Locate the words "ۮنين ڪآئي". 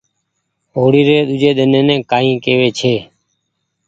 1.71-2.31